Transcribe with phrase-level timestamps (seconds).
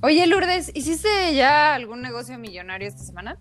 [0.00, 3.36] Oye, Lourdes, ¿hiciste ya algún negocio millonario esta semana?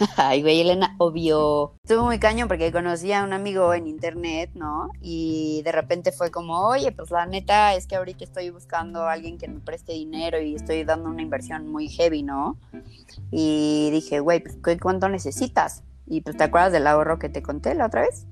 [0.16, 1.76] Ay, güey, Elena, obvio.
[1.84, 4.88] Estuvo muy cañón porque conocí a un amigo en internet, ¿no?
[5.00, 9.12] Y de repente fue como, oye, pues la neta es que ahorita estoy buscando a
[9.12, 12.58] alguien que me preste dinero y estoy dando una inversión muy heavy, ¿no?
[13.30, 15.84] Y dije, güey, pues ¿cuánto necesitas?
[16.06, 18.26] Y pues, ¿te acuerdas del ahorro que te conté la otra vez?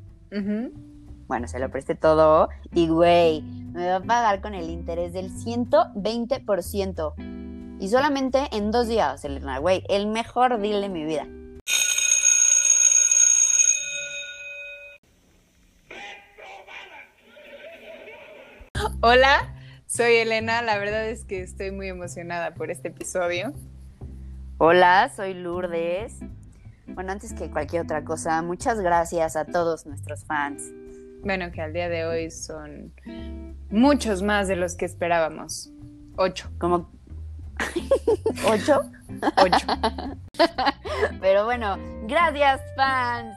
[1.28, 5.30] Bueno, se lo presté todo y, güey, me va a pagar con el interés del
[5.30, 7.12] 120%.
[7.80, 11.26] Y solamente en dos días, Elena, güey, el mejor deal de mi vida.
[19.02, 19.54] Hola,
[19.86, 20.62] soy Elena.
[20.62, 23.52] La verdad es que estoy muy emocionada por este episodio.
[24.56, 26.14] Hola, soy Lourdes.
[26.86, 30.72] Bueno, antes que cualquier otra cosa, muchas gracias a todos nuestros fans.
[31.22, 32.94] Bueno, que al día de hoy son
[33.70, 35.70] muchos más de los que esperábamos.
[36.16, 36.50] Ocho.
[36.58, 36.90] ¿Cómo?
[38.48, 38.82] ¿Ocho?
[39.36, 39.66] Ocho.
[41.20, 43.36] Pero bueno, gracias fans.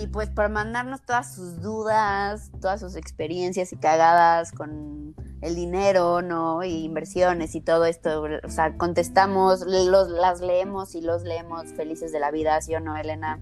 [0.00, 6.22] Y pues por mandarnos todas sus dudas, todas sus experiencias y cagadas con el dinero,
[6.22, 6.64] ¿no?
[6.64, 8.22] Y inversiones y todo esto.
[8.42, 12.80] O sea, contestamos, los, las leemos y los leemos felices de la vida, ¿sí o
[12.80, 13.40] no, Elena?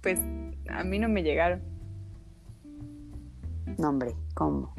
[0.00, 0.18] Pues
[0.68, 1.71] a mí no me llegaron.
[3.78, 4.74] No, hombre, ¿cómo?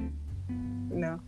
[0.47, 1.23] No.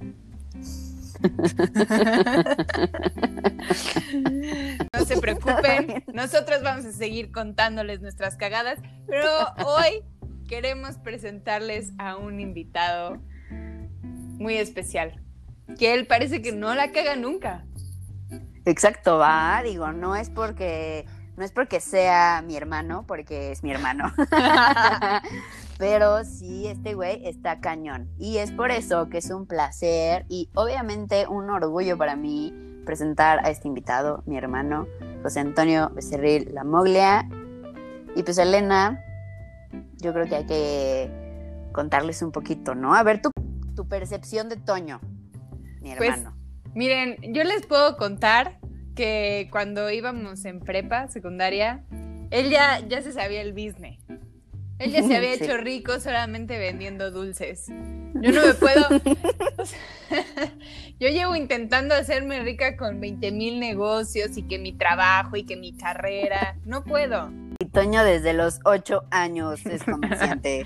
[4.94, 9.30] no se preocupen, nosotros vamos a seguir contándoles nuestras cagadas, pero
[9.66, 10.04] hoy
[10.48, 15.24] queremos presentarles a un invitado muy especial,
[15.78, 17.66] que él parece que no la caga nunca.
[18.66, 21.06] Exacto, va, digo, no es porque
[21.38, 24.12] no es porque sea mi hermano, porque es mi hermano.
[25.78, 28.10] Pero sí, este güey está cañón.
[28.18, 32.54] Y es por eso que es un placer y obviamente un orgullo para mí
[32.86, 34.88] presentar a este invitado, mi hermano,
[35.24, 37.28] José Antonio Becerril Lamoglia.
[38.16, 39.04] Y pues Elena,
[39.98, 41.26] yo creo que hay que
[41.74, 42.96] contarles un poquito, ¿no?
[42.96, 43.32] A ver, tu,
[43.76, 45.02] tu percepción de Toño,
[45.82, 46.38] mi pues, hermano.
[46.74, 48.60] miren, yo les puedo contar
[48.96, 51.84] que cuando íbamos en prepa, secundaria,
[52.32, 54.00] él ya, ya se sabía el business.
[54.80, 57.68] Él ya se había hecho rico solamente vendiendo dulces.
[57.68, 58.88] Yo no me puedo.
[61.00, 65.56] yo llevo intentando hacerme rica con 20 mil negocios y que mi trabajo y que
[65.56, 66.58] mi carrera.
[66.66, 67.32] No puedo.
[67.60, 70.66] Y Toño desde los ocho años es comerciante.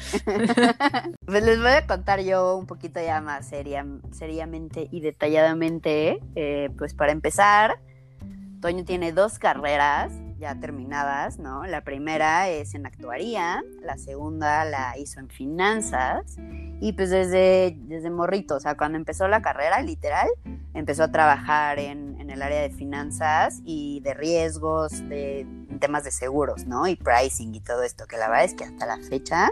[1.26, 6.20] pues les voy a contar yo un poquito ya más seria, seriamente y detalladamente.
[6.36, 7.80] Eh, pues para empezar,
[8.62, 11.66] Toño tiene dos carreras ya terminadas, ¿no?
[11.66, 16.38] La primera es en actuaría, la segunda la hizo en finanzas
[16.82, 20.30] y pues desde, desde morrito, o sea, cuando empezó la carrera, literal,
[20.74, 25.48] empezó a trabajar en, el área de finanzas y de riesgos, de
[25.80, 26.88] temas de seguros, ¿no?
[26.88, 29.50] Y pricing y todo esto, que la verdad es que hasta la fecha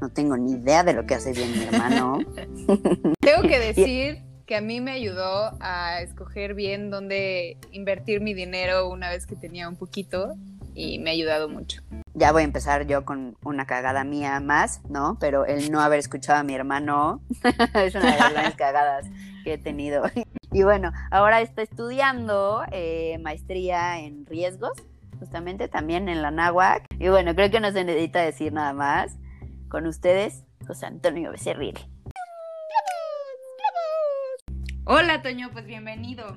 [0.00, 2.20] no tengo ni idea de lo que hace bien mi hermano.
[3.20, 8.88] Tengo que decir que a mí me ayudó a escoger bien dónde invertir mi dinero
[8.88, 10.34] una vez que tenía un poquito
[10.74, 11.82] y me ha ayudado mucho.
[12.14, 15.18] Ya voy a empezar yo con una cagada mía más, ¿no?
[15.20, 17.20] Pero el no haber escuchado a mi hermano
[17.74, 19.06] es una de las grandes cagadas
[19.44, 20.02] que he tenido.
[20.52, 24.72] Y bueno, ahora está estudiando eh, maestría en riesgos,
[25.20, 26.86] justamente también en la NAWAC.
[26.98, 29.16] Y bueno, creo que no se necesita decir nada más.
[29.68, 31.78] Con ustedes, José Antonio Becerril.
[34.92, 36.36] Hola, Toño, pues bienvenido.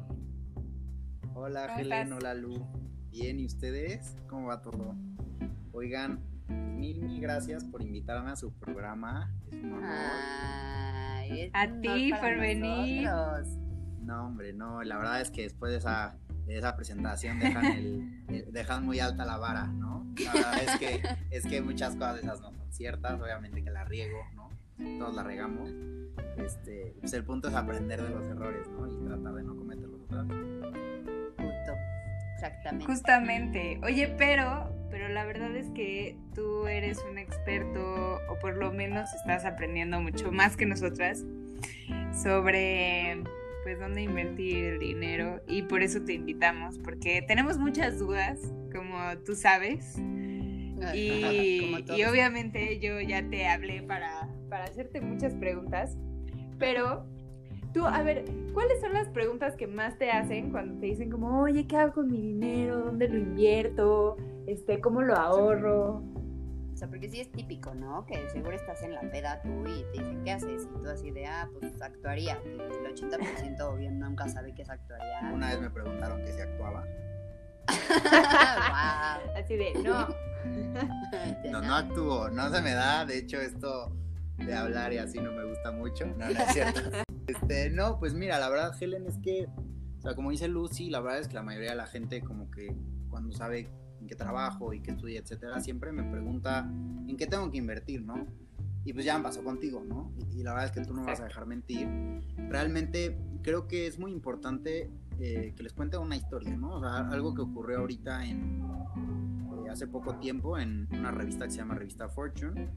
[1.34, 2.64] Hola, Helen, hola, Lu.
[3.10, 4.16] Bien, ¿y ustedes?
[4.28, 4.96] ¿Cómo va todo?
[5.72, 9.34] Oigan, mil, mil gracias por invitarme a su programa.
[9.48, 9.90] Es un honor.
[11.52, 13.10] a ti por venir.
[14.02, 18.52] No, hombre, no, la verdad es que después de esa, de esa presentación dejan, el,
[18.54, 20.14] dejan muy alta la vara, ¿no?
[20.24, 23.72] La verdad es que, es que muchas cosas de esas no son ciertas, obviamente que
[23.72, 24.43] la riego, ¿no?
[24.78, 25.70] Todos la regamos
[26.38, 28.88] este, pues el punto es aprender de los errores, ¿no?
[28.88, 30.38] Y tratar de no cometerlos otra vez.
[31.38, 31.74] Justo,
[32.36, 32.86] exactamente.
[32.86, 33.80] Justamente.
[33.84, 39.14] Oye, pero, pero la verdad es que tú eres un experto, o por lo menos
[39.14, 41.24] estás aprendiendo mucho más que nosotras,
[42.14, 43.24] sobre
[43.64, 48.40] pues dónde invertir el dinero y por eso te invitamos, porque tenemos muchas dudas,
[48.74, 49.96] como tú sabes.
[50.94, 55.98] Y, y obviamente yo ya te hablé para, para hacerte muchas preguntas
[56.64, 57.06] pero
[57.74, 58.24] tú, a ver,
[58.54, 61.94] ¿cuáles son las preguntas que más te hacen cuando te dicen como, oye, ¿qué hago
[61.94, 62.80] con mi dinero?
[62.80, 64.16] ¿Dónde lo invierto?
[64.48, 66.04] Este, ¿Cómo lo ahorro?
[66.74, 68.06] O sea, porque sí es típico, ¿no?
[68.06, 70.70] Que seguro estás en la peda tú y te dicen, ¿qué haces?
[70.74, 72.42] Y tú así de, ah, pues actuaría.
[72.42, 75.32] Que el 80% obvio nunca sabe qué es actuaría.
[75.34, 76.86] Una vez me preguntaron que si actuaba.
[78.74, 79.36] Wow.
[79.36, 80.08] Así de, no.
[81.52, 83.06] No, no actúo, no se me da.
[83.06, 83.96] De hecho, esto
[84.38, 86.06] de hablar y así no me gusta mucho.
[86.06, 86.82] No, no es cierto.
[87.26, 89.48] Este, no, pues mira, la verdad, Helen, es que,
[89.98, 92.52] o sea, como dice Lucy, la verdad es que la mayoría de la gente, como
[92.52, 92.76] que
[93.10, 93.70] cuando sabe
[94.02, 96.70] en qué trabajo y qué estudia, etcétera, siempre me pregunta
[97.08, 98.28] en qué tengo que invertir, ¿no?
[98.86, 100.12] Y pues ya me pasó contigo, ¿no?
[100.18, 101.88] Y, y la verdad es que tú no me vas a dejar mentir.
[102.50, 104.90] Realmente creo que es muy importante
[105.20, 106.76] eh, que les cuente una historia, ¿no?
[106.76, 108.62] O sea, algo que ocurrió ahorita en
[109.66, 112.70] eh, hace poco tiempo en una revista que se llama Revista Fortune.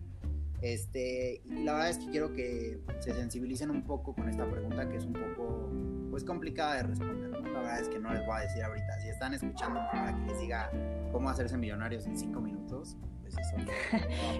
[0.62, 4.88] Este, y la verdad es que quiero que se sensibilicen un poco con esta pregunta
[4.88, 5.70] que es un poco
[6.16, 7.40] pues complicada de responder, ¿no?
[7.40, 9.00] La verdad es que no les voy a decir ahorita.
[9.02, 10.70] Si están escuchando para que les diga
[11.12, 13.66] cómo hacerse millonarios en cinco minutos, pues eso no,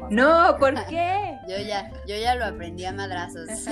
[0.00, 0.10] pasar.
[0.10, 1.36] No, ¿por qué?
[1.46, 3.46] Yo ya, yo ya lo aprendí a madrazos.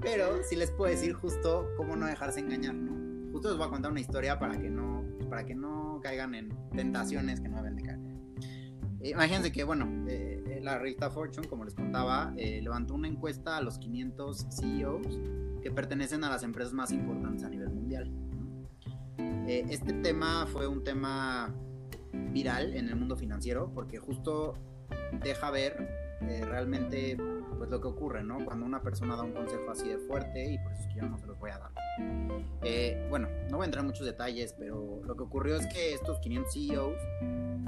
[0.00, 3.32] Pero sí les puedo decir justo cómo no dejarse engañar, ¿no?
[3.32, 6.56] Justo les voy a contar una historia para que no, para que no caigan en
[6.70, 7.98] tentaciones que no deben de caer.
[9.00, 13.08] Eh, imagínense que, bueno, eh, eh, la revista Fortune, como les contaba, eh, levantó una
[13.08, 15.18] encuesta a los 500 CEOs
[15.62, 18.10] que pertenecen a las empresas más importantes a nivel mundial.
[19.46, 21.54] Eh, este tema fue un tema
[22.32, 24.54] viral en el mundo financiero porque justo
[25.22, 25.88] deja ver
[26.22, 27.16] eh, realmente
[27.58, 28.44] pues lo que ocurre, ¿no?
[28.44, 31.08] Cuando una persona da un consejo así de fuerte y por eso es que yo
[31.08, 31.70] no se los voy a dar.
[32.62, 35.92] Eh, bueno, no voy a entrar en muchos detalles, pero lo que ocurrió es que
[35.94, 36.96] estos 500 CEOs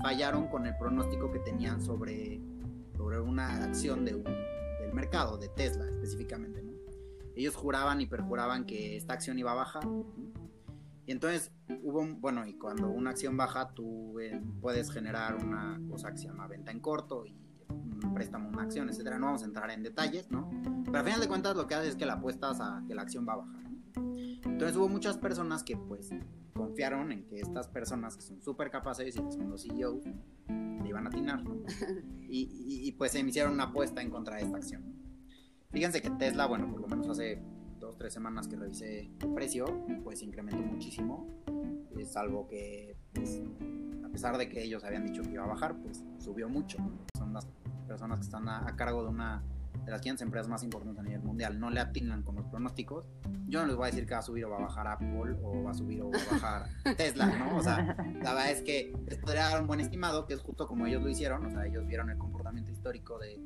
[0.03, 2.41] fallaron con el pronóstico que tenían sobre,
[2.97, 6.64] sobre una acción de un- del mercado, de Tesla específicamente.
[7.37, 9.85] Ellos juraban y perjuraban que esta acción iba a bajar.
[11.07, 11.53] Y entonces
[11.83, 16.19] hubo, un- bueno, y cuando una acción baja, tú eh, puedes generar una cosa que
[16.19, 17.37] se llama venta en corto y
[17.69, 19.19] un préstamo, una acción, etcétera.
[19.19, 20.49] No vamos a entrar en detalles, ¿no?
[20.85, 23.03] Pero al final de cuentas lo que haces es que la apuestas a que la
[23.03, 23.63] acción va a bajar.
[23.71, 24.15] ¿no?
[24.45, 26.11] Entonces hubo muchas personas que pues
[26.55, 30.05] confiaron en que estas personas que son súper capaces y que son los CEOs
[30.49, 31.57] le iban a atinar, ¿no?
[32.29, 34.83] Y, y- y, pues se hicieron una apuesta en contra de esta acción.
[35.75, 37.43] Fíjense que Tesla, bueno, por lo menos hace
[37.81, 41.27] dos, tres semanas que revisé el precio, pues incrementó muchísimo.
[41.99, 43.43] Es algo que, pues,
[44.05, 46.79] a pesar de que ellos habían dicho que iba a bajar, pues subió mucho.
[47.19, 47.49] Son las
[47.89, 49.43] personas que están a, a cargo de una
[49.85, 51.59] de las 500 empresas más importantes a nivel mundial.
[51.59, 53.05] No le atinan con los pronósticos.
[53.49, 55.37] Yo no les voy a decir que va a subir o va a bajar Apple
[55.43, 57.57] o va a subir o va a bajar Tesla, ¿no?
[57.57, 60.69] O sea, la verdad es que les podría dar un buen estimado, que es justo
[60.69, 61.45] como ellos lo hicieron.
[61.45, 63.41] O sea, ellos vieron el comportamiento histórico de,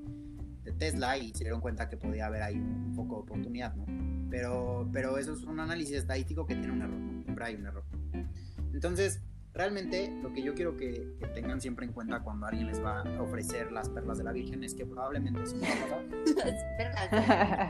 [0.69, 3.87] de Tesla y se dieron cuenta que podía haber ahí un, poco de oportunidad, ¿no?
[4.31, 7.23] Pero, pero eso es un análisis estadístico que tiene un error, ¿no?
[7.23, 7.85] Siempre hay un error.
[8.75, 9.23] Entonces,
[9.55, 13.01] realmente lo que yo quiero que, que tengan siempre en cuenta cuando alguien les va
[13.01, 16.03] a ofrecer las perlas de la Virgen es que probablemente eso no va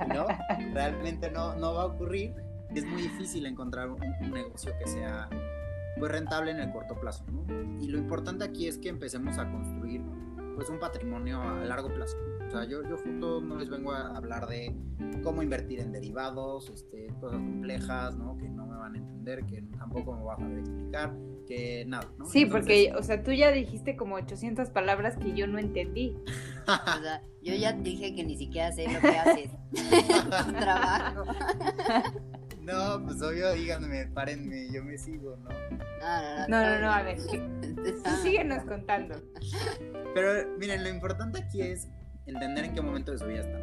[0.02, 0.26] a ¿no?
[0.74, 2.34] Realmente no, no va a ocurrir.
[2.74, 5.28] Es muy difícil encontrar un, un negocio que sea
[5.98, 7.46] pues rentable en el corto plazo, ¿no?
[7.80, 10.02] Y lo importante aquí es que empecemos a construir
[10.54, 12.16] pues un patrimonio a largo plazo.
[12.48, 14.74] O sea, yo, yo justo no les vengo a hablar de
[15.22, 18.38] cómo invertir en derivados, este, cosas complejas, ¿no?
[18.38, 21.12] Que no me van a entender, que tampoco me vas a saber explicar,
[21.46, 22.24] que nada, ¿no?
[22.24, 26.16] Sí, Entonces- porque, o sea, tú ya dijiste como 800 palabras que yo no entendí.
[26.66, 29.50] o sea, yo ya dije que ni siquiera sé lo que haces.
[29.70, 31.24] Tu trabajo.
[32.62, 35.48] No, pues obvio, díganme, párenme, yo me sigo, ¿no?
[35.48, 36.74] No, no, no.
[36.74, 37.18] No, no, a ver,
[38.22, 39.16] síguenos contando.
[40.14, 41.88] Pero miren, lo importante aquí es
[42.28, 43.60] entender en qué momento de su vida están.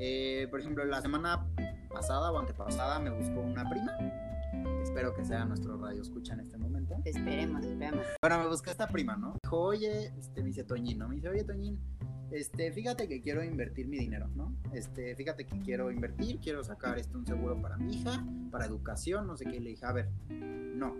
[0.00, 1.46] Eh, por ejemplo, la semana
[1.90, 3.96] pasada o antepasada me buscó una prima.
[4.82, 6.96] Espero que sea nuestro radio escucha en este momento.
[7.04, 8.06] Esperemos, esperemos.
[8.22, 9.36] Bueno, me buscó esta prima, ¿no?
[9.42, 11.08] Dijo, oye, este, me dice Toñín, ¿no?
[11.08, 11.78] Me dice, oye, Toñín,
[12.30, 14.54] este, fíjate que quiero invertir mi dinero, ¿no?
[14.72, 19.26] Este, fíjate que quiero invertir, quiero sacar este, un seguro para mi hija, para educación,
[19.26, 19.60] no sé qué.
[19.60, 20.94] Le dije, a ver, no,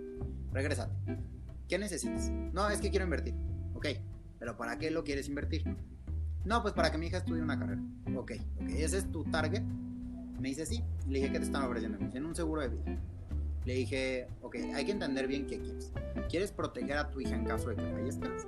[0.53, 0.95] regrésate.
[1.69, 2.31] ¿Qué necesitas?
[2.31, 3.35] No, es que quiero invertir.
[3.75, 3.87] Ok,
[4.39, 5.65] pero ¿para qué lo quieres invertir?
[6.45, 7.81] No, pues para que mi hija estudie una carrera.
[8.17, 9.63] Ok, ok, ese es tu target.
[10.41, 10.83] Me dice, sí.
[11.09, 11.99] Le dije, ¿qué te están ofreciendo?
[11.99, 12.99] Me dicen, un seguro de vida.
[13.65, 15.93] Le dije, ok, hay que entender bien qué quieres.
[16.29, 18.47] ¿Quieres proteger a tu hija en caso de que fallezcas?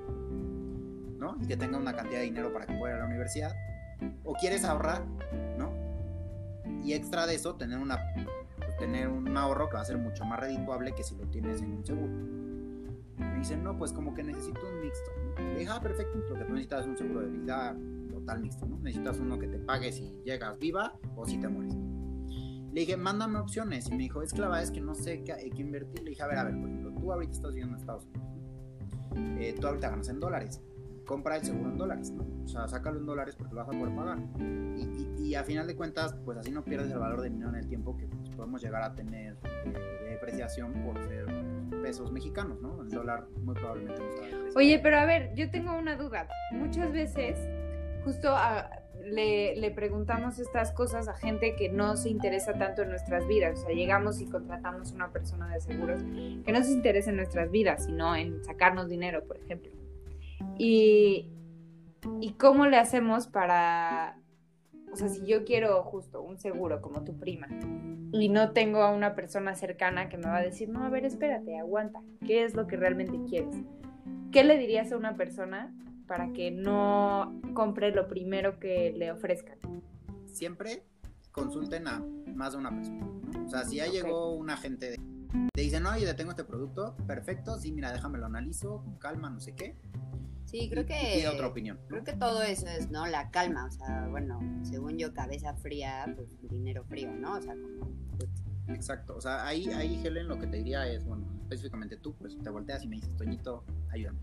[1.19, 1.37] ¿No?
[1.43, 3.55] Y que tenga una cantidad de dinero para que pueda ir a la universidad.
[4.25, 5.05] ¿O quieres ahorrar?
[5.59, 5.73] ¿No?
[6.83, 7.99] Y extra de eso, tener, una,
[8.57, 11.61] pues, tener un ahorro que va a ser mucho más redituable que si lo tienes
[11.61, 12.13] en un seguro.
[13.19, 15.11] Me dicen, no, pues como que necesito un mixto.
[15.39, 17.77] Le dije, ah, perfecto, lo que tú necesitas es un seguro de vida
[18.11, 18.79] total mixto, ¿no?
[18.79, 21.75] Necesitas uno que te pague si llegas viva o si te mueres.
[22.73, 23.89] Le dije, mándame opciones.
[23.89, 26.03] Y me dijo, es es que no sé qué, qué invertir.
[26.03, 28.31] Le dije, a ver, a ver, por ejemplo, tú ahorita estás viviendo en Estados Unidos.
[29.41, 30.61] Eh, tú ahorita ganas en dólares.
[31.05, 32.25] compra el seguro en dólares, ¿no?
[32.45, 34.19] O sea, sácalo en dólares porque lo vas a poder pagar.
[34.39, 37.57] Y, y, a final de cuentas, pues así no pierdes el valor del dinero en
[37.57, 39.73] el tiempo que pues, podemos llegar a tener eh,
[40.05, 41.27] de depreciación por ser
[41.83, 42.83] pesos mexicanos, ¿no?
[42.83, 46.29] El dólar muy probablemente no Oye, pero a ver, yo tengo una duda.
[46.53, 47.39] Muchas veces,
[48.05, 48.71] justo a,
[49.05, 53.59] le, le, preguntamos estas cosas a gente que no se interesa tanto en nuestras vidas.
[53.59, 56.03] O sea, llegamos y contratamos a una persona de seguros
[56.45, 59.71] que no se interesa en nuestras vidas, sino en sacarnos dinero, por ejemplo.
[60.59, 61.31] Y,
[62.21, 64.20] y cómo le hacemos para,
[64.93, 67.49] o sea, si yo quiero justo un seguro como tu prima
[68.13, 71.05] y no tengo a una persona cercana que me va a decir, no, a ver,
[71.05, 73.55] espérate, aguanta, ¿qué es lo que realmente quieres?
[74.33, 75.75] ¿Qué le dirías a una persona
[76.07, 79.59] para que no compre lo primero que le ofrezcan?
[80.27, 80.83] Siempre
[81.31, 82.05] consulten a
[82.35, 83.07] más de una persona.
[83.07, 83.47] ¿no?
[83.47, 84.03] O sea, si ya okay.
[84.03, 85.01] llegó un agente de...
[85.53, 89.41] Te dicen, no, yo tengo este producto, perfecto, sí, mira, déjame lo analizo, calma, no
[89.41, 89.77] sé qué.
[90.51, 91.21] Sí, creo que.
[91.21, 91.79] Y otra opinión.
[91.83, 91.89] ¿no?
[91.89, 93.07] Creo que todo eso es, ¿no?
[93.07, 93.67] La calma.
[93.67, 97.35] O sea, bueno, según yo, cabeza fría, pues dinero frío, ¿no?
[97.35, 97.93] O sea, como.
[98.19, 98.31] Pues...
[98.75, 99.17] Exacto.
[99.17, 102.51] O sea, ahí, ahí, Helen, lo que te diría es, bueno, específicamente tú, pues te
[102.51, 104.19] volteas y me dices, Toñito, ayúdame.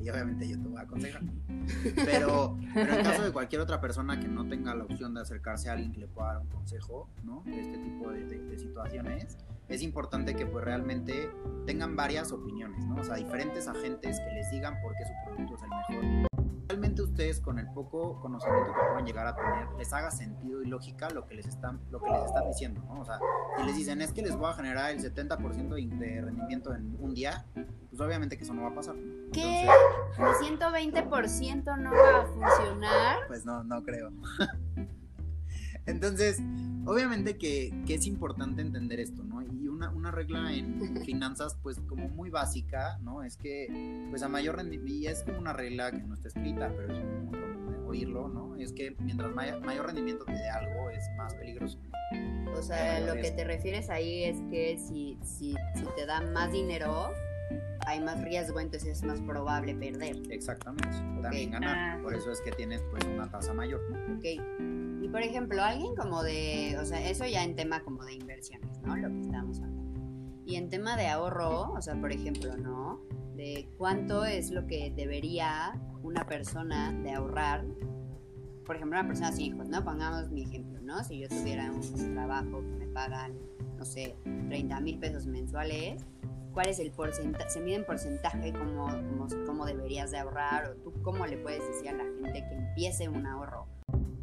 [0.00, 1.22] Y obviamente yo te voy a aconsejar.
[2.04, 5.68] Pero, pero en caso de cualquier otra persona que no tenga la opción de acercarse
[5.68, 7.42] a alguien que le pueda dar un consejo, ¿no?
[7.44, 9.36] De este tipo de, de, de situaciones,
[9.68, 11.30] es importante que pues realmente
[11.66, 12.96] tengan varias opiniones, ¿no?
[12.96, 16.27] O sea, diferentes agentes que les digan por qué su producto es el mejor.
[17.18, 21.10] Ustedes con el poco conocimiento que puedan llegar a tener, les haga sentido y lógica
[21.10, 23.00] lo que les están, lo que les están diciendo, ¿no?
[23.00, 23.18] O sea,
[23.56, 27.14] si les dicen es que les voy a generar el 70% de rendimiento en un
[27.14, 27.44] día,
[27.88, 28.94] pues obviamente que eso no va a pasar.
[29.32, 29.62] ¿Qué?
[29.62, 33.16] ¿El 120% no va a funcionar?
[33.26, 34.12] Pues no, no creo.
[35.86, 36.38] Entonces,
[36.86, 39.24] obviamente que, que, es importante entender esto,
[39.78, 43.22] una, una, regla en finanzas, pues como muy básica, ¿no?
[43.22, 46.72] Es que, pues a mayor rendimiento, y es como una regla que no está escrita,
[46.76, 48.56] pero es muy común oírlo, ¿no?
[48.56, 51.78] Es que mientras mayor, mayor rendimiento te dé algo, es más peligroso.
[52.54, 56.52] O sea, lo que te refieres ahí es que si, si, si te dan más
[56.52, 57.12] dinero,
[57.86, 60.16] hay más riesgo, entonces es más probable perder.
[60.30, 61.22] Exactamente, okay.
[61.22, 62.02] también ganar.
[62.02, 63.80] Por eso es que tienes pues una tasa mayor.
[64.16, 64.77] Ok.
[65.10, 68.96] Por ejemplo, alguien como de, o sea, eso ya en tema como de inversiones, ¿no?
[68.96, 69.78] Lo que estábamos hablando.
[70.44, 73.00] Y en tema de ahorro, o sea, por ejemplo, ¿no?
[73.34, 77.64] De cuánto es lo que debería una persona de ahorrar.
[78.66, 79.82] Por ejemplo, una persona sin hijos, ¿no?
[79.82, 81.02] Pongamos mi ejemplo, ¿no?
[81.04, 83.38] Si yo tuviera un trabajo que me pagan,
[83.78, 86.04] no sé, 30 mil pesos mensuales,
[86.52, 90.74] cuál es el porcentaje, se mide en porcentaje cómo, cómo, cómo, deberías de ahorrar o
[90.76, 93.77] tú cómo le puedes decir a la gente que empiece un ahorro.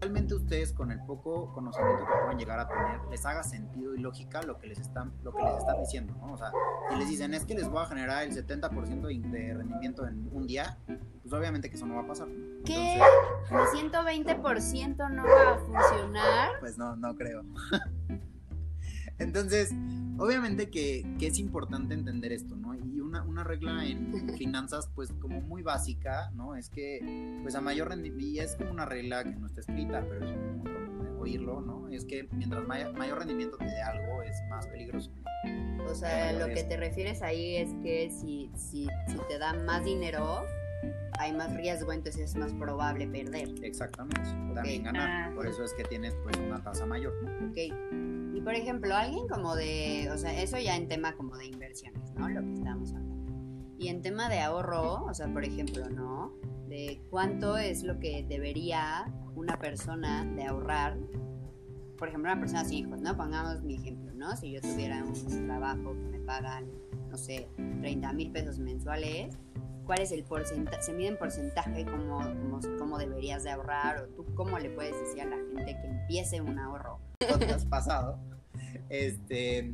[0.05, 3.97] Realmente ustedes con el poco conocimiento que puedan llegar a tener les haga sentido y
[3.97, 6.33] lógica lo que les están, lo que les están diciendo, ¿no?
[6.33, 6.51] O sea,
[6.91, 10.45] si les dicen es que les voy a generar el 70% de rendimiento en un
[10.45, 10.77] día,
[11.23, 12.27] pues obviamente que eso no va a pasar.
[12.65, 12.97] ¿Qué?
[12.97, 16.49] ¿El 120% no va a funcionar?
[16.59, 17.43] Pues no, no creo.
[19.17, 19.71] Entonces,
[20.19, 22.64] obviamente que, que, es importante entender esto, ¿no?
[23.15, 26.55] Una, una regla en finanzas, pues como muy básica, ¿no?
[26.55, 30.05] Es que, pues a mayor rendimiento, y es como una regla que no está escrita,
[30.07, 31.87] pero es muy común oírlo, ¿no?
[31.89, 35.11] Es que mientras mayor, mayor rendimiento te dé algo, es más peligroso.
[35.87, 39.85] O sea, lo que te refieres ahí es que si, si, si te dan más
[39.85, 40.43] dinero,
[41.19, 43.49] hay más riesgo, entonces es más probable perder.
[43.63, 44.79] Exactamente, también okay.
[44.79, 45.33] ganar.
[45.33, 47.49] Por eso es que tienes pues una tasa mayor, ¿no?
[47.49, 47.57] Ok.
[48.35, 52.11] Y por ejemplo, alguien como de, o sea, eso ya en tema como de inversiones,
[52.13, 52.27] ¿no?
[52.27, 53.04] Lo que estábamos hablando.
[53.77, 56.33] Y en tema de ahorro, o sea, por ejemplo, ¿no?
[56.67, 60.97] De cuánto es lo que debería una persona de ahorrar.
[61.97, 63.15] Por ejemplo, una persona sin hijos, ¿no?
[63.15, 64.35] Pongamos mi ejemplo, ¿no?
[64.37, 66.69] Si yo tuviera un trabajo que me pagan,
[67.09, 67.49] no sé,
[67.81, 69.37] 30 mil pesos mensuales,
[69.85, 74.07] cuál es el porcentaje, se mide en porcentaje cómo, cómo, cómo, deberías de ahorrar o
[74.07, 76.99] tú cómo le puedes decir a la gente que empiece un ahorro.
[77.19, 78.19] Podcast pasado,
[78.89, 79.73] este,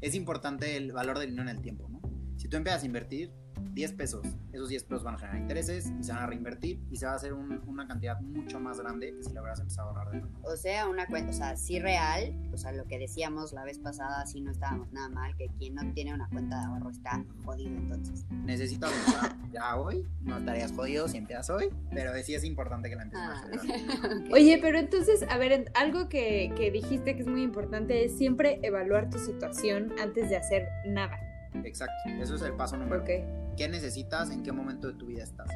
[0.00, 1.97] es importante el valor del dinero en el tiempo, ¿no?
[2.38, 3.32] Si tú empiezas a invertir
[3.74, 6.96] 10 pesos, esos 10 pesos van a generar intereses y se van a reinvertir y
[6.96, 9.88] se va a hacer un, una cantidad mucho más grande que si lo hubieras empezado
[9.88, 10.38] a ahorrar de nuevo.
[10.44, 13.80] O sea, una cuenta, o sea, sí real, o sea, lo que decíamos la vez
[13.80, 17.24] pasada, sí no estábamos nada mal, que quien no tiene una cuenta de ahorro está
[17.44, 18.24] jodido entonces.
[18.30, 22.94] Necesitas empezar ya hoy, no estarías jodido si empiezas hoy, pero sí es importante que
[22.94, 24.32] la empieces ah, okay.
[24.32, 28.60] Oye, pero entonces, a ver, algo que, que dijiste que es muy importante es siempre
[28.62, 31.27] evaluar tu situación antes de hacer nada.
[31.64, 33.22] Exacto, eso es el paso número okay.
[33.22, 33.54] uno.
[33.56, 34.30] ¿Qué necesitas?
[34.30, 35.48] ¿En qué momento de tu vida estás?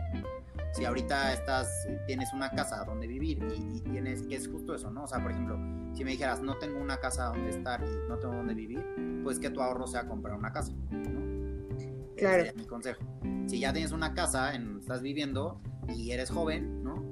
[0.72, 1.68] Si ahorita estás,
[2.06, 5.04] tienes una casa donde vivir y, y, tienes, que es justo eso, ¿no?
[5.04, 5.56] O sea, por ejemplo,
[5.94, 8.82] si me dijeras, no tengo una casa donde estar y no tengo donde vivir,
[9.22, 11.22] pues que tu ahorro sea comprar una casa, ¿no?
[12.16, 12.42] Claro.
[12.42, 13.02] Ese sería mi consejo.
[13.46, 17.02] Si ya tienes una casa en donde estás viviendo, y eres joven, ¿no?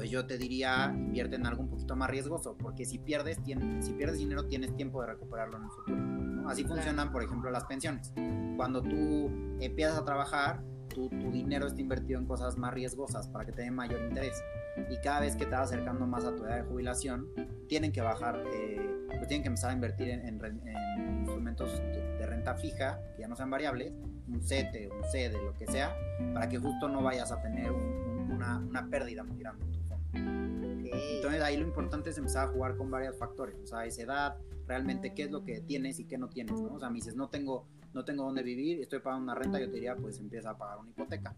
[0.00, 3.84] Pues yo te diría invierte en algo un poquito más riesgoso, porque si pierdes, tienes,
[3.84, 5.96] si pierdes dinero tienes tiempo de recuperarlo en el futuro.
[5.98, 6.48] ¿no?
[6.48, 8.10] Así funcionan, por ejemplo, las pensiones.
[8.56, 9.30] Cuando tú
[9.60, 13.60] empiezas a trabajar, tu, tu, dinero está invertido en cosas más riesgosas para que te
[13.60, 14.42] den mayor interés.
[14.88, 17.26] Y cada vez que te vas acercando más a tu edad de jubilación,
[17.68, 22.16] tienen que bajar, eh, pues tienen que empezar a invertir en, en, en instrumentos de,
[22.16, 23.92] de, renta fija, que ya no sean variables,
[24.28, 25.94] un CETE, un CEDE, lo que sea,
[26.32, 29.79] para que justo no vayas a tener un, un, una, una, pérdida muy grande.
[30.10, 31.16] Okay.
[31.16, 34.36] Entonces ahí lo importante es empezar a jugar con varios factores, o sea, esa edad,
[34.66, 36.74] realmente qué es lo que tienes y qué no tienes, ¿no?
[36.74, 39.66] O sea, me dices, no tengo, no tengo dónde vivir, estoy pagando una renta, yo
[39.66, 41.34] te diría, pues empieza a pagar una hipoteca.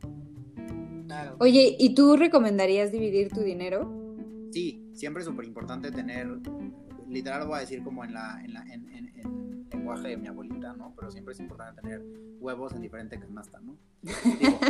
[1.06, 1.36] Claro.
[1.40, 3.90] Oye, ¿y tú recomendarías dividir tu dinero?
[4.50, 6.28] Sí, siempre es súper importante tener,
[7.08, 10.16] literal lo voy a decir como en la, en la en, en, en, lenguaje de
[10.16, 10.92] mi abuelita, ¿no?
[10.94, 12.02] Pero siempre es importante tener
[12.38, 13.76] huevos en diferente canasta, ¿no?
[14.40, 14.60] Digo,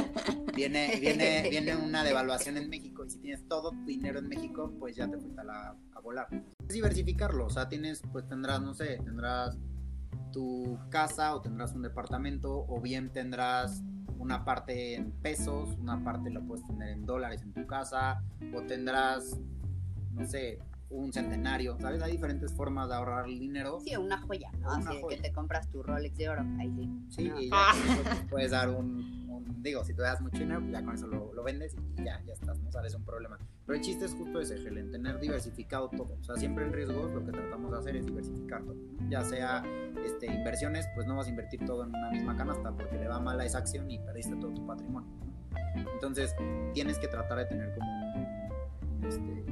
[0.69, 4.73] viene, viene, viene una devaluación en México y si tienes todo tu dinero en México,
[4.79, 6.29] pues ya te fuiste a, la, a volar.
[6.69, 9.59] Es diversificarlo, o sea, tienes, pues tendrás, no sé, tendrás
[10.33, 13.83] tu casa o tendrás un departamento o bien tendrás
[14.19, 18.23] una parte en pesos, una parte la puedes tener en dólares en tu casa
[18.55, 19.39] o tendrás,
[20.13, 20.61] no sé,
[20.93, 22.03] un centenario, ¿sabes?
[22.03, 23.81] Hay diferentes formas de ahorrar el dinero.
[23.81, 24.77] Sí, una joya, ¿no?
[24.77, 25.17] Una Así joya.
[25.17, 26.91] que te compras tu Rolex de oro, ahí sí.
[27.09, 27.41] Sí, no.
[27.41, 27.57] y ya
[28.31, 31.75] puedes dar un, digo, si te das mucho dinero, ya con eso lo, lo, vendes
[31.97, 33.39] y ya, ya estás, no sales un problema.
[33.67, 36.17] Pero el chiste es justo ese, Helen, tener diversificado todo.
[36.21, 38.77] O sea, siempre en riesgos lo que tratamos de hacer es diversificar todo.
[39.09, 39.63] Ya sea
[40.05, 43.21] este, inversiones, pues no vas a invertir todo en una misma canasta porque le va
[43.21, 45.09] mal a esa acción y perdiste todo tu patrimonio.
[45.75, 46.35] Entonces,
[46.75, 49.45] tienes que tratar de tener como este,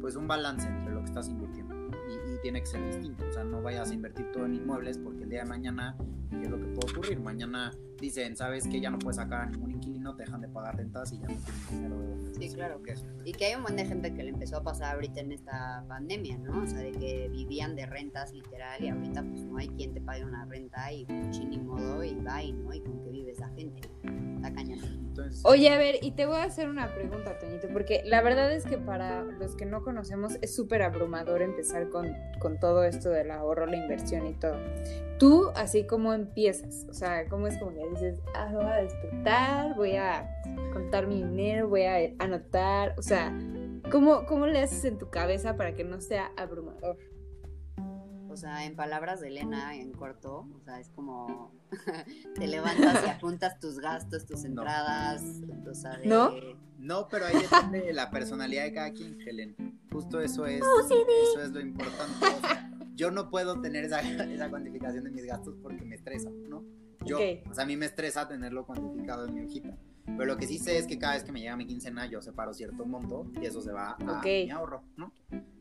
[0.00, 1.79] pues un balance entre lo que estás invirtiendo
[2.10, 4.98] y, y, tiene que ser distinto, o sea, no vayas a invertir todo en inmuebles
[4.98, 5.96] porque el día de mañana,
[6.30, 7.20] ¿qué es lo que puede ocurrir?
[7.20, 10.76] Mañana dicen, sabes que ya no puedes sacar a ningún inquilino, te dejan de pagar
[10.76, 12.00] rentas y ya no tienes dinero.
[12.32, 12.82] Sí, claro.
[12.82, 15.32] Que y que hay un montón de gente que le empezó a pasar ahorita en
[15.32, 16.62] esta pandemia, ¿no?
[16.62, 20.00] O sea, de que vivían de rentas literal y ahorita pues no hay quien te
[20.00, 22.72] pague una renta y ni modo y bye, ¿no?
[22.72, 23.88] Y con qué vive esa gente.
[24.40, 24.78] Está cañón.
[24.82, 28.50] Entonces, Oye, a ver, y te voy a hacer una pregunta, Toñito, porque la verdad
[28.52, 33.10] es que para los que no conocemos es súper abrumador empezar con, con todo esto
[33.10, 34.56] del ahorro, la inversión y todo.
[35.18, 39.74] Tú, así como empiezas, o sea, ¿cómo es como que dices, ah, voy a despertar,
[39.76, 40.26] voy a
[40.72, 43.36] contar mi dinero, voy a anotar, o sea,
[43.90, 46.96] ¿cómo, cómo le haces en tu cabeza para que no sea abrumador?
[48.30, 51.52] O sea, en palabras de Elena, en corto, o sea, es como
[52.36, 55.70] te levantas y apuntas tus gastos, tus entradas, no.
[55.70, 56.06] o sea, de...
[56.06, 56.32] ¿No?
[56.78, 59.80] No, pero ahí depende de la personalidad de cada quien, Helen.
[59.92, 60.94] Justo eso es, oh, sí,
[61.30, 62.26] eso es lo importante.
[62.26, 66.30] O sea, yo no puedo tener esa, esa, cuantificación de mis gastos porque me estresa,
[66.48, 66.64] ¿no?
[67.04, 67.42] Yo, okay.
[67.50, 69.76] o sea, a mí me estresa tenerlo cuantificado en mi hojita.
[70.16, 72.20] Pero lo que sí sé es que cada vez que me llega mi quincena yo
[72.20, 74.46] separo cierto monto y eso se va a okay.
[74.46, 75.12] mi ahorro, ¿no?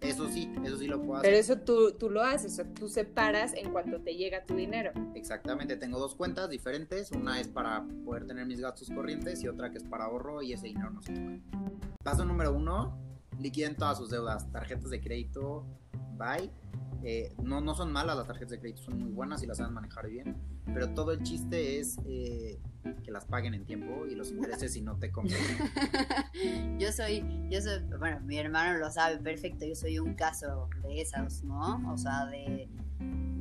[0.01, 1.29] Eso sí, eso sí lo puedo hacer.
[1.29, 4.55] Pero eso tú, tú lo haces, o sea, tú separas en cuanto te llega tu
[4.55, 4.91] dinero.
[5.13, 9.71] Exactamente, tengo dos cuentas diferentes, una es para poder tener mis gastos corrientes y otra
[9.71, 11.39] que es para ahorro y ese dinero no se toca.
[12.03, 12.97] Paso número uno,
[13.39, 15.65] liquiden todas sus deudas, tarjetas de crédito,
[16.17, 16.49] bye.
[17.03, 19.73] Eh, no, no son malas las tarjetas de crédito, son muy buenas y las saben
[19.73, 20.35] manejar bien,
[20.73, 22.59] pero todo el chiste es eh,
[23.03, 25.57] que las paguen en tiempo y los intereses si no te convienen.
[26.77, 31.01] yo soy, yo soy, bueno, mi hermano lo sabe perfecto, yo soy un caso de
[31.01, 31.81] esas, ¿no?
[31.91, 32.67] O sea, de,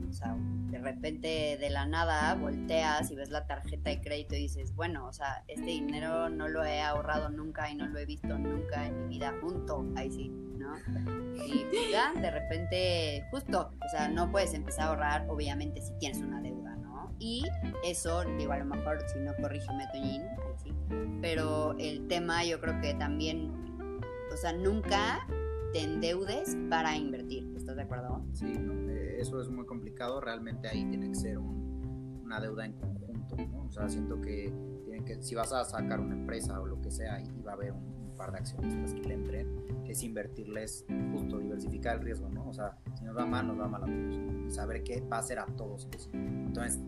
[0.08, 0.36] o sea,
[0.70, 5.06] de repente de la nada volteas y ves la tarjeta de crédito y dices, bueno,
[5.06, 8.86] o sea, este dinero no lo he ahorrado nunca y no lo he visto nunca
[8.86, 10.32] en mi vida junto, ahí sí,
[10.68, 11.34] ¿no?
[11.44, 15.92] Y pues ya, de repente, justo, o sea, no puedes empezar a ahorrar, obviamente, si
[15.98, 17.14] tienes una deuda, ¿no?
[17.18, 17.44] Y
[17.84, 20.22] eso, digo, a lo mejor, si no corrígeme, Toñín,
[20.62, 20.72] sí,
[21.20, 23.52] pero el tema yo creo que también,
[24.32, 25.26] o sea, nunca
[25.72, 28.24] te endeudes para invertir, ¿estás de acuerdo?
[28.32, 32.66] Sí, no, eh, eso es muy complicado, realmente ahí tiene que ser un, una deuda
[32.66, 33.64] en conjunto, ¿no?
[33.64, 34.52] O sea, siento que,
[34.84, 37.54] tienen que si vas a sacar una empresa o lo que sea, y va a
[37.54, 42.46] haber un par de accionistas que le entren, es invertirles justo, diversificar el riesgo, ¿no?
[42.46, 45.16] O sea, si nos va mal, nos va mal a todos, y saber qué va
[45.16, 45.88] a hacer a todos.
[46.12, 46.78] Entonces,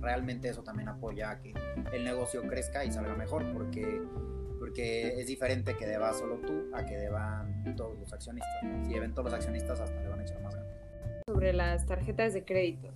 [0.00, 1.54] realmente eso también apoya a que
[1.92, 4.02] el negocio crezca y salga mejor, porque
[4.58, 8.62] porque es diferente que deba solo tú a que deban todos los accionistas.
[8.62, 8.84] ¿no?
[8.84, 10.70] Si deben todos los accionistas, hasta le van a echar más ganas.
[11.26, 12.92] Sobre las tarjetas de crédito.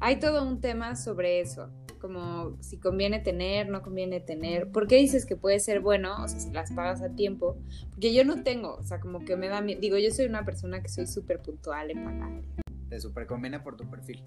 [0.00, 4.70] Hay todo un tema sobre eso, como si conviene tener, no conviene tener.
[4.70, 6.22] ¿Por qué dices que puede ser bueno?
[6.22, 7.56] O sea, si las pagas a tiempo.
[7.90, 9.80] Porque yo no tengo, o sea, como que me da miedo.
[9.80, 12.42] Digo, yo soy una persona que soy súper puntual en pagar.
[12.88, 14.24] Te súper conviene por tu perfil.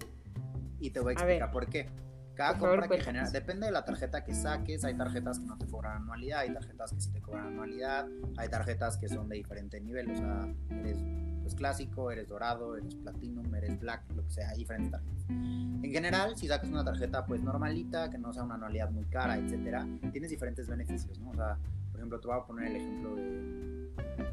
[0.80, 1.88] Y te voy a explicar a por qué.
[2.34, 3.30] Cada Por favor, compra que cuéntanos.
[3.30, 6.52] genera, depende de la tarjeta que saques, hay tarjetas que no te cobran anualidad, hay
[6.52, 10.52] tarjetas que sí te cobran anualidad, hay tarjetas que son de diferente nivel, o sea,
[10.80, 10.98] eres
[11.44, 15.26] pues clásico, eres dorado, eres platinum, eres black, lo que sea, hay diferentes tarjetas.
[15.28, 19.36] En general, si sacas una tarjeta pues normalita, que no sea una anualidad muy cara,
[19.36, 21.30] etcétera, tienes diferentes beneficios, ¿no?
[21.30, 21.58] O sea,
[21.90, 23.90] por ejemplo, te voy a poner el ejemplo de,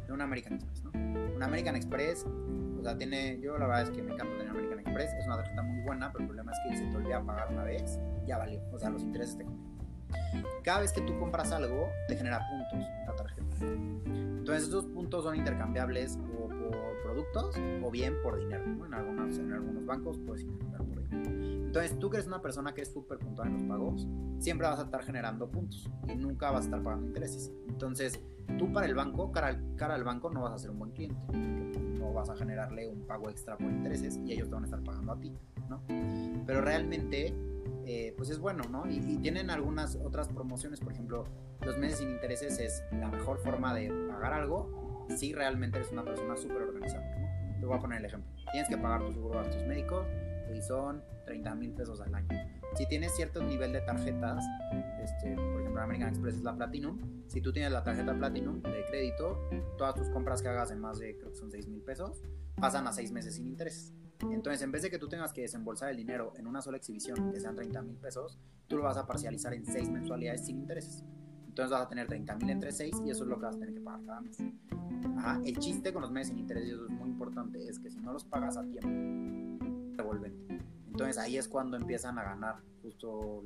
[0.07, 0.91] de un American Express, ¿no?
[1.35, 2.25] Un American Express,
[2.79, 5.35] o sea, tiene, yo la verdad es que me encanta tener American Express, es una
[5.35, 8.37] tarjeta muy buena, pero el problema es que si te olvida pagar una vez, ya
[8.37, 9.70] valió, o sea, los intereses te comen.
[10.63, 13.41] Cada vez que tú compras algo, te genera puntos la tarjeta.
[13.61, 18.85] Entonces, esos puntos son intercambiables o por productos o bien por dinero, ¿no?
[18.85, 21.31] En, algunos, en algunos bancos puedes intercambiar por dinero.
[21.71, 24.07] Entonces, tú que eres una persona que es súper puntual en los pagos,
[24.39, 27.51] siempre vas a estar generando puntos y nunca vas a estar pagando intereses.
[27.67, 28.19] Entonces,
[28.57, 30.91] tú para el banco, cara al, cara al banco, no vas a ser un buen
[30.91, 31.17] cliente.
[31.99, 34.83] No vas a generarle un pago extra por intereses y ellos te van a estar
[34.83, 35.33] pagando a ti,
[35.69, 35.81] ¿no?
[36.45, 37.33] Pero realmente,
[37.85, 38.89] eh, pues es bueno, ¿no?
[38.89, 41.25] Y, tienen algunas otras promociones, por ejemplo,
[41.61, 46.03] los meses sin intereses es la mejor forma de pagar algo si realmente eres una
[46.03, 47.59] persona súper organizada, ¿no?
[47.59, 48.31] Te voy a poner el ejemplo.
[48.51, 50.07] Tienes que pagar tu seguro gastos médicos
[50.53, 52.29] y son 30 mil pesos al año.
[52.75, 54.43] Si tienes cierto nivel de tarjetas,
[55.03, 58.85] este, por ejemplo, American Express es la Platinum, si tú tienes la tarjeta Platinum de
[58.85, 62.21] crédito, todas tus compras que hagas en más de, creo que son 6 mil pesos,
[62.55, 63.93] pasan a 6 meses sin intereses.
[64.29, 67.31] Entonces, en vez de que tú tengas que desembolsar el dinero en una sola exhibición,
[67.31, 71.03] que sean 30 mil pesos, tú lo vas a parcializar en 6 mensualidades sin intereses.
[71.47, 73.59] Entonces vas a tener 30 mil entre 6 y eso es lo que vas a
[73.59, 74.37] tener que pagar cada mes.
[75.17, 75.41] Ajá.
[75.43, 77.99] El chiste con los meses sin intereses, y eso es muy importante, es que si
[77.99, 80.63] no los pagas a tiempo, te vuelven.
[80.87, 83.43] Entonces ahí es cuando empiezan a ganar justo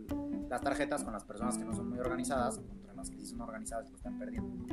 [0.50, 3.42] las tarjetas con las personas que no son muy organizadas, contra las que sí son
[3.42, 4.66] organizadas y lo están perdiendo.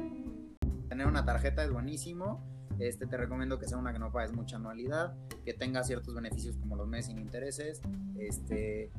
[0.89, 2.45] Tener una tarjeta es buenísimo.
[2.79, 6.57] Este, te recomiendo que sea una que no pagues mucha anualidad, que tenga ciertos beneficios
[6.57, 7.81] como los meses sin intereses.
[8.19, 8.91] Este,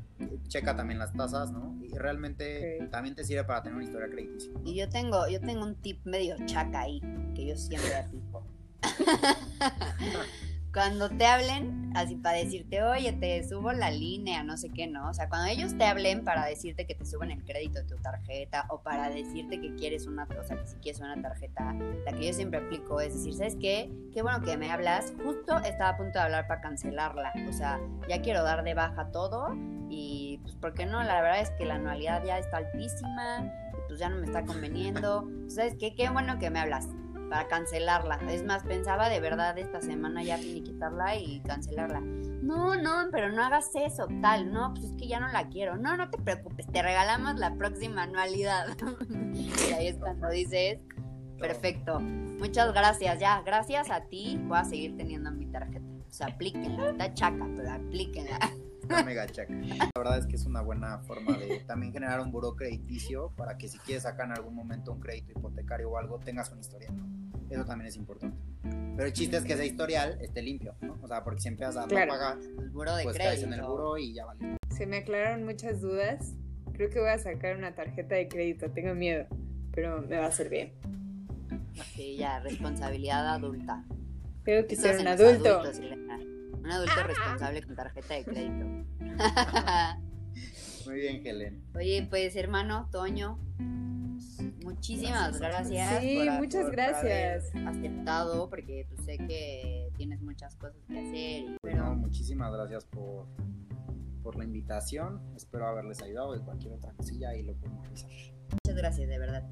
[0.48, 1.78] checa también las tasas, ¿no?
[1.82, 4.52] Y realmente también te sirve para tener una historia crediticia.
[4.52, 4.60] ¿no?
[4.64, 7.00] Y yo tengo, yo tengo un tip medio chaca ahí,
[7.34, 8.46] que yo siempre aplico.
[10.74, 15.08] cuando te hablen, así para decirte, oye, te subo la línea, no sé qué, ¿no?
[15.08, 17.96] O sea, cuando ellos te hablen para decirte que te suben el crédito de tu
[17.98, 22.12] tarjeta o para decirte que quieres una, o sea, que si quieres una tarjeta, la
[22.12, 23.88] que yo siempre aplico es decir, ¿sabes qué?
[24.12, 25.14] Qué bueno que me hablas.
[25.24, 27.32] Justo estaba a punto de hablar para cancelarla.
[27.48, 29.56] O sea, ya quiero dar de baja todo
[29.88, 31.04] y pues, ¿por qué no?
[31.04, 34.44] La verdad es que la anualidad ya está altísima y pues ya no me está
[34.44, 35.30] conveniendo.
[35.46, 35.94] ¿Sabes qué?
[35.94, 36.88] Qué bueno que me hablas
[37.34, 38.20] para cancelarla.
[38.30, 42.00] Es más, pensaba de verdad esta semana ya finiquitarla y cancelarla.
[42.00, 44.52] No, no, pero no hagas eso, tal.
[44.52, 45.76] No, pues es que ya no la quiero.
[45.76, 48.66] No, no te preocupes, te regalamos la próxima anualidad.
[49.68, 50.78] y ahí es cuando dices,
[51.40, 55.84] perfecto, muchas gracias, ya, gracias a ti voy a seguir teniendo mi tarjeta.
[56.08, 58.38] O sea, aplíquenla, está chaca, pero aplíquenla.
[58.80, 59.50] Está mega check.
[59.50, 63.56] La verdad es que es una buena forma de también generar un buro crediticio para
[63.56, 66.94] que si quieres sacar en algún momento un crédito hipotecario o algo, tengas un historial,
[66.96, 67.23] ¿no?
[67.50, 68.36] Eso también es importante.
[68.62, 70.96] Pero el chiste es que ese historial esté limpio, ¿no?
[71.02, 72.10] O sea, porque si empiezas a no Claro.
[72.12, 73.30] pagar, El buro de pues crédito.
[73.34, 74.56] caes en el buro y ya vale.
[74.70, 76.34] Se me aclararon muchas dudas.
[76.72, 78.70] Creo que voy a sacar una tarjeta de crédito.
[78.70, 79.26] Tengo miedo,
[79.72, 80.72] pero me va a hacer bien.
[81.78, 83.84] Ok, ya, responsabilidad adulta.
[84.44, 85.62] Tengo que Eso ser un adulto.
[86.58, 88.64] Un adulto responsable con tarjeta de crédito.
[90.86, 91.62] Muy bien, Helen.
[91.74, 93.38] Oye, pues hermano Toño,
[94.64, 95.68] muchísimas Gracias.
[95.70, 96.02] gracias.
[96.02, 97.50] Sí, por- muchas por gracias.
[97.54, 101.14] haber aceptado, porque pues, sé que tienes muchas cosas que hacer.
[101.42, 103.26] y- Bueno, pero muchísimas gracias por,
[104.22, 105.20] por la invitación.
[105.36, 108.10] Espero haberles ayudado de cualquier otra cosilla y lo podemos revisar.
[108.10, 109.44] muchas gracias, de verdad.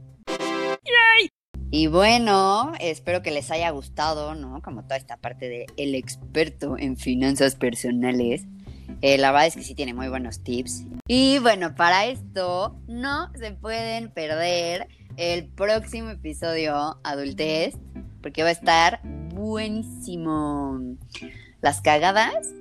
[1.70, 4.61] Y bueno, espero que les haya gustado, ¿no?
[4.62, 8.44] Como toda esta parte de el experto en finanzas personales.
[9.01, 10.85] Eh, la verdad es que sí tiene muy buenos tips.
[11.09, 17.75] Y bueno, para esto no se pueden perder el próximo episodio Adultez,
[18.22, 19.01] porque va a estar
[19.35, 20.81] buenísimo.
[21.61, 22.53] Las cagadas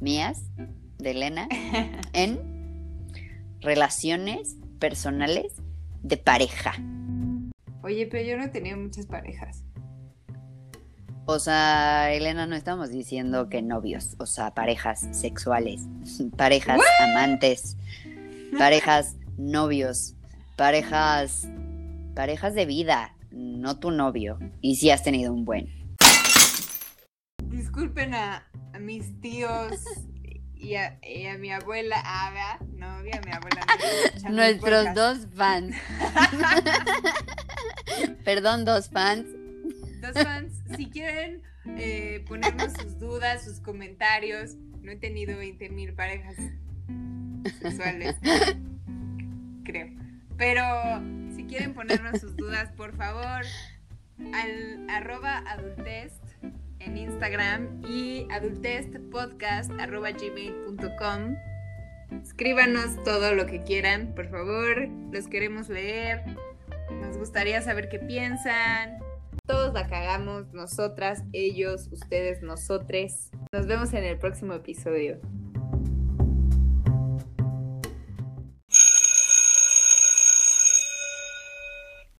[0.00, 0.42] mías
[0.98, 1.48] de Elena
[2.12, 2.40] en
[3.60, 5.54] relaciones personales
[6.02, 6.74] de pareja.
[7.82, 9.62] Oye, pero yo no he tenido muchas parejas.
[11.28, 15.82] O sea, Elena, no estamos diciendo que novios, o sea, parejas sexuales,
[16.36, 17.76] parejas amantes,
[18.56, 20.14] parejas novios,
[20.56, 21.48] parejas
[22.16, 24.38] parejas de vida, no tu novio.
[24.62, 25.68] Y si has tenido un buen.
[27.44, 29.84] Disculpen a, a mis tíos
[30.56, 32.02] y a, y a mi abuela,
[32.72, 33.66] novia, mi abuela.
[34.30, 35.76] Nuestros dos fans.
[38.24, 39.26] Perdón, dos fans.
[40.00, 41.42] Dos fans, si quieren
[41.76, 46.36] eh, ponernos sus dudas, sus comentarios, no he tenido 20 mil parejas.
[47.60, 48.16] sexuales.
[49.64, 49.90] Creo.
[50.38, 50.62] Pero
[51.46, 53.44] si quieren ponernos sus dudas, por favor,
[54.34, 56.22] al arroba adultest
[56.80, 61.36] en Instagram y adultestpodcast arroba gmail.com.
[62.22, 64.88] Escríbanos todo lo que quieran, por favor.
[65.12, 66.24] Los queremos leer.
[66.90, 68.98] Nos gustaría saber qué piensan.
[69.46, 73.30] Todos la cagamos, nosotras, ellos, ustedes, nosotres.
[73.52, 75.20] Nos vemos en el próximo episodio.